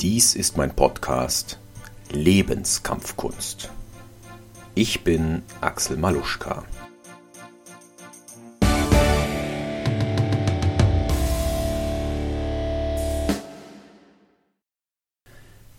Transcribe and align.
Dies 0.00 0.34
ist 0.34 0.56
mein 0.56 0.74
Podcast 0.74 1.58
Lebenskampfkunst. 2.10 3.70
Ich 4.74 5.02
bin 5.02 5.42
Axel 5.60 5.96
Maluschka. 5.96 6.64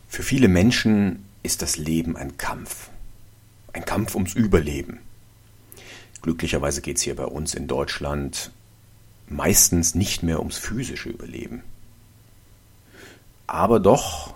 Für 0.07 0.24
viele 0.24 0.50
Menschen 0.50 1.24
ist 1.43 1.61
das 1.61 1.78
Leben 1.78 2.18
ein 2.18 2.36
Kampf. 2.36 2.89
Ein 3.71 3.86
Kampf 3.86 4.16
ums 4.16 4.34
Überleben. 4.34 5.00
Glücklicherweise 6.21 6.82
geht 6.82 6.97
es 6.97 7.04
hier 7.04 7.16
bei 7.16 7.24
uns 7.24 7.54
in 7.54 7.68
Deutschland 7.68 8.52
meistens 9.29 9.96
nicht 9.96 10.24
mehr 10.24 10.39
ums 10.39 10.57
physische 10.57 11.10
Überleben. 11.10 11.64
Aber 13.52 13.80
doch, 13.80 14.36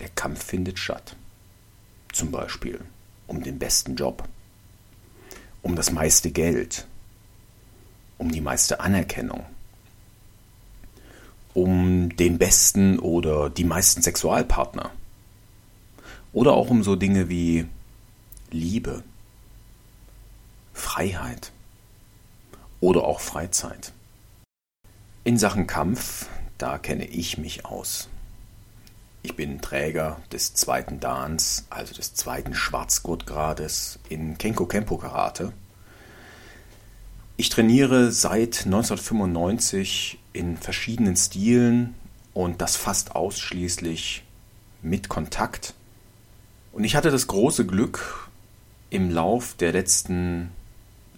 der 0.00 0.08
Kampf 0.08 0.44
findet 0.44 0.80
statt. 0.80 1.14
Zum 2.12 2.32
Beispiel 2.32 2.80
um 3.28 3.44
den 3.44 3.60
besten 3.60 3.94
Job, 3.94 4.28
um 5.62 5.76
das 5.76 5.92
meiste 5.92 6.32
Geld, 6.32 6.88
um 8.18 8.32
die 8.32 8.40
meiste 8.40 8.80
Anerkennung, 8.80 9.46
um 11.54 12.16
den 12.16 12.38
besten 12.38 12.98
oder 12.98 13.50
die 13.50 13.62
meisten 13.62 14.02
Sexualpartner 14.02 14.90
oder 16.32 16.54
auch 16.54 16.70
um 16.70 16.82
so 16.82 16.96
Dinge 16.96 17.28
wie 17.28 17.68
Liebe, 18.50 19.04
Freiheit 20.74 21.52
oder 22.80 23.04
auch 23.04 23.20
Freizeit. 23.20 23.92
In 25.22 25.38
Sachen 25.38 25.68
Kampf, 25.68 26.26
da 26.58 26.78
kenne 26.78 27.04
ich 27.06 27.38
mich 27.38 27.64
aus. 27.64 28.08
Ich 29.22 29.36
bin 29.36 29.60
Träger 29.60 30.18
des 30.32 30.54
zweiten 30.54 30.98
Dans, 30.98 31.66
also 31.68 31.94
des 31.94 32.14
zweiten 32.14 32.54
Schwarzgurtgrades 32.54 33.98
in 34.08 34.38
Kenko 34.38 34.64
Kempo 34.64 34.96
Karate. 34.96 35.52
Ich 37.36 37.50
trainiere 37.50 38.12
seit 38.12 38.64
1995 38.64 40.18
in 40.32 40.56
verschiedenen 40.56 41.16
Stilen 41.16 41.94
und 42.32 42.62
das 42.62 42.76
fast 42.76 43.14
ausschließlich 43.14 44.24
mit 44.80 45.10
Kontakt. 45.10 45.74
Und 46.72 46.84
ich 46.84 46.96
hatte 46.96 47.10
das 47.10 47.26
große 47.26 47.66
Glück, 47.66 48.30
im 48.88 49.10
Lauf 49.10 49.54
der 49.54 49.72
letzten 49.72 50.50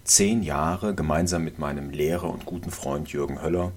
zehn 0.03 0.43
Jahre 0.43 0.93
gemeinsam 0.93 1.43
mit 1.45 1.57
meinem 1.57 1.89
Lehrer 1.89 2.29
und 2.29 2.45
guten 2.45 2.69
Freund 2.69 3.09
Jürgen 3.09 3.41
Höller 3.41 3.71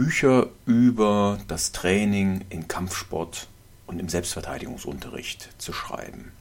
Bücher 0.00 0.48
über 0.64 1.38
das 1.46 1.72
Training 1.72 2.46
in 2.48 2.68
Kampfsport 2.68 3.48
und 3.86 3.98
im 3.98 4.08
Selbstverteidigungsunterricht 4.08 5.50
zu 5.58 5.74
schreiben. 5.74 6.32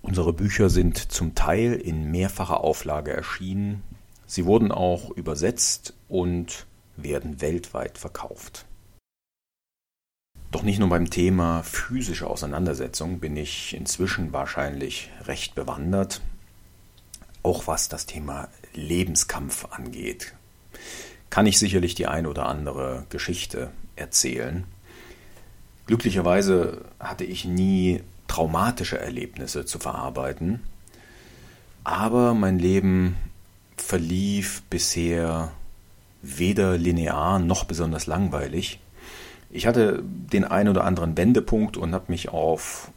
Unsere 0.00 0.32
Bücher 0.32 0.70
sind 0.70 1.12
zum 1.12 1.34
Teil 1.34 1.74
in 1.74 2.10
mehrfacher 2.10 2.64
Auflage 2.64 3.12
erschienen. 3.12 3.82
Sie 4.26 4.46
wurden 4.46 4.72
auch 4.72 5.10
übersetzt 5.10 5.92
und 6.08 6.64
werden 6.96 7.42
weltweit 7.42 7.98
verkauft. 7.98 8.64
Doch 10.50 10.62
nicht 10.62 10.78
nur 10.78 10.88
beim 10.88 11.10
Thema 11.10 11.62
physische 11.64 12.28
Auseinandersetzung 12.28 13.20
bin 13.20 13.36
ich 13.36 13.74
inzwischen 13.74 14.32
wahrscheinlich 14.32 15.10
recht 15.26 15.54
bewandert, 15.54 16.22
auch 17.42 17.66
was 17.66 17.90
das 17.90 18.06
Thema 18.06 18.48
Lebenskampf 18.72 19.66
angeht 19.66 20.32
kann 21.30 21.46
ich 21.46 21.58
sicherlich 21.58 21.94
die 21.94 22.06
ein 22.06 22.26
oder 22.26 22.46
andere 22.46 23.04
Geschichte 23.10 23.70
erzählen. 23.96 24.64
Glücklicherweise 25.86 26.84
hatte 27.00 27.24
ich 27.24 27.44
nie 27.44 28.02
traumatische 28.26 28.98
Erlebnisse 28.98 29.64
zu 29.64 29.78
verarbeiten, 29.78 30.60
aber 31.84 32.34
mein 32.34 32.58
Leben 32.58 33.16
verlief 33.76 34.62
bisher 34.68 35.52
weder 36.20 36.76
linear 36.76 37.38
noch 37.38 37.64
besonders 37.64 38.06
langweilig. 38.06 38.80
Ich 39.50 39.66
hatte 39.66 40.02
den 40.02 40.44
ein 40.44 40.68
oder 40.68 40.84
anderen 40.84 41.16
Wendepunkt 41.16 41.76
und 41.76 41.94
habe 41.94 42.06
mich 42.08 42.28
auf 42.28 42.90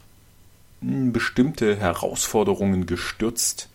bestimmte 0.80 1.76
Herausforderungen 1.76 2.86
gestürzt, 2.86 3.68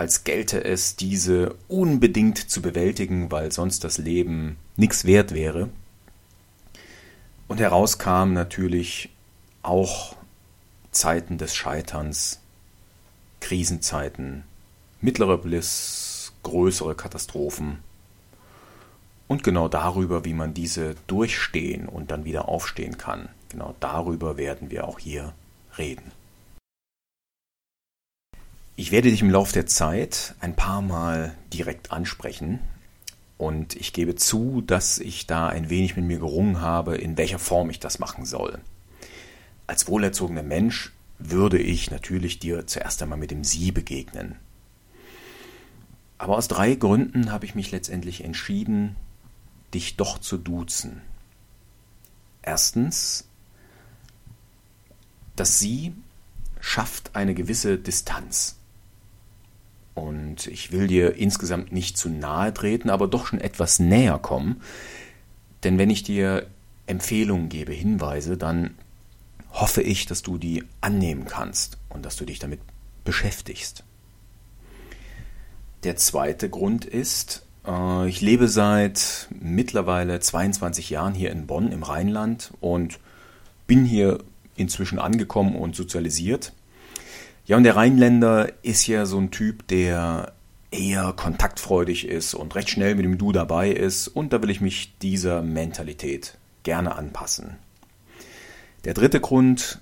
als 0.00 0.24
gelte 0.24 0.64
es, 0.64 0.96
diese 0.96 1.56
unbedingt 1.68 2.38
zu 2.38 2.62
bewältigen, 2.62 3.30
weil 3.30 3.52
sonst 3.52 3.84
das 3.84 3.98
Leben 3.98 4.56
nichts 4.76 5.04
wert 5.04 5.34
wäre. 5.34 5.68
Und 7.48 7.60
heraus 7.60 7.98
kamen 7.98 8.32
natürlich 8.32 9.10
auch 9.60 10.16
Zeiten 10.90 11.36
des 11.36 11.54
Scheiterns, 11.54 12.40
Krisenzeiten, 13.40 14.44
mittlerer 15.02 15.36
Bliss, 15.36 16.32
größere 16.44 16.94
Katastrophen. 16.94 17.80
Und 19.28 19.44
genau 19.44 19.68
darüber, 19.68 20.24
wie 20.24 20.32
man 20.32 20.54
diese 20.54 20.94
durchstehen 21.08 21.86
und 21.86 22.10
dann 22.10 22.24
wieder 22.24 22.48
aufstehen 22.48 22.96
kann, 22.96 23.28
genau 23.50 23.74
darüber 23.80 24.38
werden 24.38 24.70
wir 24.70 24.88
auch 24.88 24.98
hier 24.98 25.34
reden. 25.76 26.10
Ich 28.80 28.92
werde 28.92 29.10
dich 29.10 29.20
im 29.20 29.28
Laufe 29.28 29.52
der 29.52 29.66
Zeit 29.66 30.34
ein 30.40 30.56
paar 30.56 30.80
Mal 30.80 31.36
direkt 31.52 31.92
ansprechen 31.92 32.60
und 33.36 33.76
ich 33.76 33.92
gebe 33.92 34.14
zu, 34.14 34.62
dass 34.62 34.98
ich 34.98 35.26
da 35.26 35.48
ein 35.50 35.68
wenig 35.68 35.96
mit 35.96 36.06
mir 36.06 36.18
gerungen 36.18 36.62
habe, 36.62 36.96
in 36.96 37.18
welcher 37.18 37.38
Form 37.38 37.68
ich 37.68 37.78
das 37.78 37.98
machen 37.98 38.24
soll. 38.24 38.58
Als 39.66 39.86
wohlerzogener 39.86 40.42
Mensch 40.42 40.92
würde 41.18 41.58
ich 41.58 41.90
natürlich 41.90 42.38
dir 42.38 42.66
zuerst 42.66 43.02
einmal 43.02 43.18
mit 43.18 43.30
dem 43.30 43.44
Sie 43.44 43.70
begegnen. 43.70 44.36
Aber 46.16 46.38
aus 46.38 46.48
drei 46.48 46.74
Gründen 46.74 47.30
habe 47.30 47.44
ich 47.44 47.54
mich 47.54 47.72
letztendlich 47.72 48.24
entschieden, 48.24 48.96
dich 49.74 49.98
doch 49.98 50.16
zu 50.16 50.38
duzen. 50.38 51.02
Erstens, 52.40 53.28
das 55.36 55.58
Sie 55.58 55.92
schafft 56.60 57.14
eine 57.14 57.34
gewisse 57.34 57.76
Distanz. 57.76 58.56
Und 60.00 60.46
ich 60.46 60.72
will 60.72 60.86
dir 60.86 61.16
insgesamt 61.16 61.72
nicht 61.72 61.98
zu 61.98 62.08
nahe 62.08 62.54
treten, 62.54 62.88
aber 62.88 63.06
doch 63.06 63.26
schon 63.26 63.40
etwas 63.40 63.78
näher 63.78 64.18
kommen. 64.18 64.62
Denn 65.62 65.76
wenn 65.76 65.90
ich 65.90 66.02
dir 66.02 66.46
Empfehlungen 66.86 67.50
gebe, 67.50 67.72
Hinweise, 67.72 68.38
dann 68.38 68.74
hoffe 69.52 69.82
ich, 69.82 70.06
dass 70.06 70.22
du 70.22 70.38
die 70.38 70.64
annehmen 70.80 71.26
kannst 71.26 71.76
und 71.90 72.06
dass 72.06 72.16
du 72.16 72.24
dich 72.24 72.38
damit 72.38 72.60
beschäftigst. 73.04 73.84
Der 75.82 75.96
zweite 75.96 76.48
Grund 76.48 76.84
ist, 76.84 77.44
äh, 77.66 78.08
ich 78.08 78.20
lebe 78.22 78.48
seit 78.48 79.28
mittlerweile 79.38 80.20
22 80.20 80.90
Jahren 80.90 81.14
hier 81.14 81.30
in 81.30 81.46
Bonn 81.46 81.72
im 81.72 81.82
Rheinland 81.82 82.52
und 82.60 82.98
bin 83.66 83.84
hier 83.84 84.18
inzwischen 84.56 84.98
angekommen 84.98 85.56
und 85.56 85.76
sozialisiert. 85.76 86.52
Ja, 87.46 87.56
und 87.56 87.64
der 87.64 87.76
Rheinländer 87.76 88.52
ist 88.62 88.86
ja 88.86 89.06
so 89.06 89.18
ein 89.18 89.30
Typ, 89.30 89.66
der 89.68 90.32
eher 90.70 91.12
kontaktfreudig 91.12 92.06
ist 92.06 92.34
und 92.34 92.54
recht 92.54 92.70
schnell 92.70 92.94
mit 92.94 93.04
dem 93.04 93.18
Du 93.18 93.32
dabei 93.32 93.70
ist 93.70 94.08
und 94.08 94.32
da 94.32 94.42
will 94.42 94.50
ich 94.50 94.60
mich 94.60 94.96
dieser 94.98 95.42
Mentalität 95.42 96.38
gerne 96.62 96.94
anpassen. 96.94 97.56
Der 98.84 98.94
dritte 98.94 99.20
Grund 99.20 99.80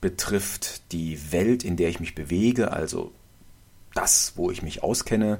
betrifft 0.00 0.92
die 0.92 1.32
Welt, 1.32 1.64
in 1.64 1.76
der 1.76 1.88
ich 1.88 2.00
mich 2.00 2.14
bewege, 2.14 2.72
also 2.72 3.12
das, 3.94 4.32
wo 4.36 4.50
ich 4.50 4.62
mich 4.62 4.82
auskenne. 4.82 5.38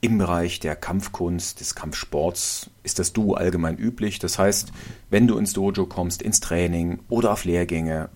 Im 0.00 0.18
Bereich 0.18 0.60
der 0.60 0.76
Kampfkunst, 0.76 1.60
des 1.60 1.74
Kampfsports 1.74 2.70
ist 2.82 2.98
das 2.98 3.12
Du 3.12 3.34
allgemein 3.34 3.76
üblich. 3.76 4.18
Das 4.18 4.38
heißt, 4.38 4.70
wenn 5.10 5.26
du 5.26 5.38
ins 5.38 5.52
Dojo 5.52 5.86
kommst, 5.86 6.22
ins 6.22 6.40
Training 6.40 7.00
oder 7.08 7.32
auf 7.32 7.44
Lehrgänge 7.44 8.10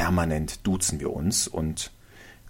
permanent 0.00 0.66
duzen 0.66 0.98
wir 0.98 1.12
uns 1.12 1.46
und 1.46 1.92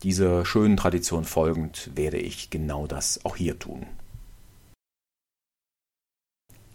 dieser 0.05 0.45
schönen 0.45 0.77
Tradition 0.77 1.25
folgend 1.25 1.91
werde 1.97 2.17
ich 2.17 2.49
genau 2.49 2.87
das 2.87 3.25
auch 3.25 3.35
hier 3.35 3.59
tun. 3.59 3.87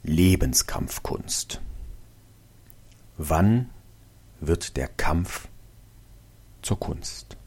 Lebenskampfkunst. 0.03 1.61
Wann 3.15 3.69
wird 4.41 4.75
der 4.75 4.89
Kampf 4.89 5.47
zur 6.61 6.77
Kunst? 6.77 7.37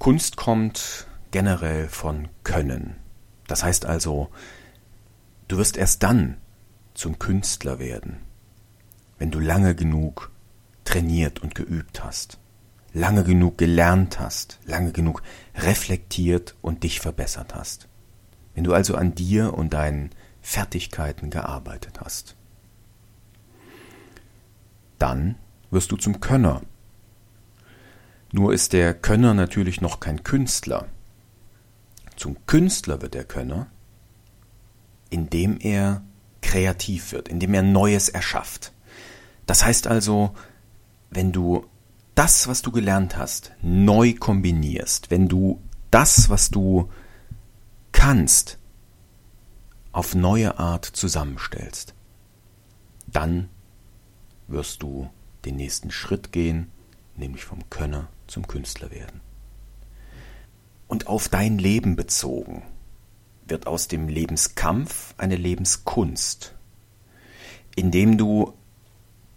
Kunst 0.00 0.36
kommt 0.36 1.06
generell 1.30 1.88
von 1.88 2.28
Können. 2.42 2.96
Das 3.46 3.62
heißt 3.62 3.86
also, 3.86 4.28
du 5.46 5.56
wirst 5.56 5.76
erst 5.76 6.02
dann 6.02 6.36
zum 6.94 7.20
Künstler 7.20 7.78
werden, 7.78 8.26
wenn 9.18 9.30
du 9.30 9.40
lange 9.40 9.74
genug 9.74 10.30
trainiert 10.84 11.40
und 11.40 11.54
geübt 11.54 12.04
hast, 12.04 12.38
lange 12.92 13.24
genug 13.24 13.58
gelernt 13.58 14.20
hast, 14.20 14.58
lange 14.64 14.92
genug 14.92 15.22
reflektiert 15.54 16.54
und 16.62 16.82
dich 16.82 17.00
verbessert 17.00 17.54
hast. 17.54 17.88
Wenn 18.54 18.64
du 18.64 18.72
also 18.72 18.96
an 18.96 19.14
dir 19.14 19.54
und 19.54 19.74
deinen 19.74 20.10
Fertigkeiten 20.40 21.30
gearbeitet 21.30 22.00
hast. 22.00 22.36
Dann 24.98 25.34
wirst 25.70 25.90
du 25.90 25.96
zum 25.96 26.20
Könner. 26.20 26.62
Nur 28.32 28.54
ist 28.54 28.72
der 28.72 28.94
Könner 28.94 29.34
natürlich 29.34 29.80
noch 29.80 29.98
kein 29.98 30.22
Künstler. 30.22 30.86
Zum 32.16 32.36
Künstler 32.46 33.02
wird 33.02 33.14
der 33.14 33.24
Könner, 33.24 33.66
indem 35.10 35.58
er 35.58 36.02
kreativ 36.42 37.12
wird, 37.12 37.28
indem 37.28 37.52
er 37.52 37.62
Neues 37.62 38.08
erschafft. 38.08 38.72
Das 39.46 39.64
heißt 39.64 39.86
also, 39.86 40.34
wenn 41.10 41.32
du 41.32 41.64
das, 42.14 42.48
was 42.48 42.62
du 42.62 42.72
gelernt 42.72 43.16
hast, 43.16 43.52
neu 43.62 44.14
kombinierst, 44.14 45.10
wenn 45.10 45.28
du 45.28 45.60
das, 45.90 46.28
was 46.28 46.50
du 46.50 46.90
kannst, 47.92 48.58
auf 49.92 50.14
neue 50.14 50.58
Art 50.58 50.84
zusammenstellst, 50.84 51.94
dann 53.06 53.48
wirst 54.46 54.82
du 54.82 55.08
den 55.44 55.56
nächsten 55.56 55.90
Schritt 55.90 56.32
gehen, 56.32 56.70
nämlich 57.16 57.44
vom 57.44 57.70
Könner 57.70 58.08
zum 58.26 58.46
Künstler 58.46 58.90
werden. 58.90 59.20
Und 60.86 61.06
auf 61.06 61.28
dein 61.28 61.58
Leben 61.58 61.96
bezogen 61.96 62.62
wird 63.48 63.66
aus 63.66 63.88
dem 63.88 64.08
Lebenskampf 64.08 65.14
eine 65.16 65.36
Lebenskunst, 65.36 66.54
indem 67.74 68.18
du 68.18 68.52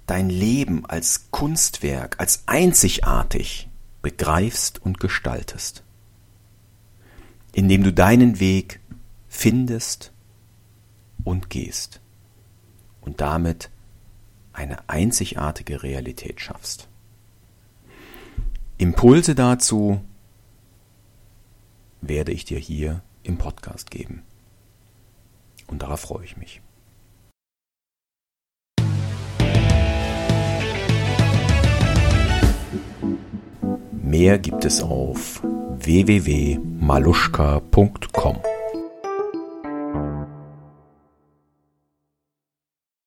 dein 0.09 0.29
Leben 0.29 0.85
als 0.85 1.29
Kunstwerk, 1.31 2.19
als 2.19 2.43
einzigartig 2.47 3.69
begreifst 4.01 4.79
und 4.79 4.99
gestaltest, 4.99 5.83
indem 7.53 7.83
du 7.83 7.93
deinen 7.93 8.39
Weg 8.39 8.79
findest 9.27 10.11
und 11.23 11.49
gehst 11.49 12.01
und 13.01 13.21
damit 13.21 13.69
eine 14.53 14.89
einzigartige 14.89 15.83
Realität 15.83 16.41
schaffst. 16.41 16.87
Impulse 18.77 19.35
dazu 19.35 20.01
werde 22.01 22.31
ich 22.31 22.45
dir 22.45 22.59
hier 22.59 23.01
im 23.23 23.37
Podcast 23.37 23.91
geben. 23.91 24.23
Und 25.67 25.83
darauf 25.83 25.99
freue 25.99 26.25
ich 26.25 26.37
mich. 26.37 26.61
Mehr 34.19 34.37
gibt 34.37 34.65
es 34.65 34.83
auf 34.83 35.41
www.maluschka.com. 35.77 38.58